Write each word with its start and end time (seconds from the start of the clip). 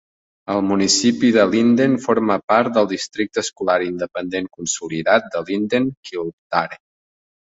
El 0.51 0.61
municipi 0.67 1.27
de 1.33 1.43
Linden 1.49 1.91
forma 2.05 2.37
part 2.51 2.71
del 2.77 2.89
districte 2.93 3.41
escolar 3.47 3.75
independent 3.89 4.47
consolidat 4.59 5.29
de 5.37 5.43
Linden-Kildare. 5.51 6.81